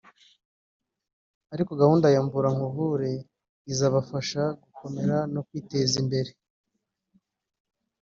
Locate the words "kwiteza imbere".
5.47-6.31